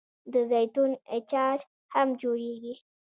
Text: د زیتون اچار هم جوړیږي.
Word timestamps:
د 0.33 0.33
زیتون 0.49 0.91
اچار 1.17 1.57
هم 1.93 2.07
جوړیږي. 2.21 2.73